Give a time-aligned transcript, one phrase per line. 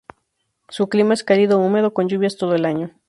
[0.67, 2.89] Su clima es cálido húmedo con lluvias todo el año.